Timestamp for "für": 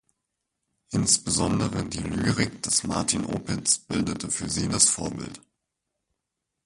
4.31-4.49